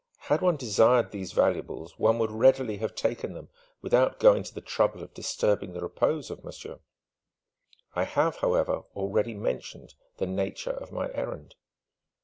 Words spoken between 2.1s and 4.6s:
would readily have taken them without going to the